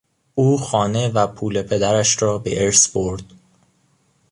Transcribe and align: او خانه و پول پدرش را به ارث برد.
او 0.35 0.57
خانه 0.57 1.07
و 1.09 1.27
پول 1.27 1.61
پدرش 1.61 2.21
را 2.21 2.37
به 2.37 2.65
ارث 2.65 2.89
برد. 2.95 3.23